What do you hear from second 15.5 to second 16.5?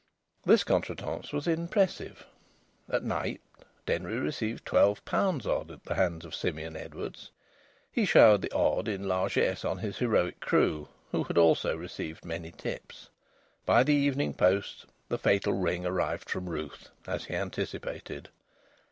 ring arrived from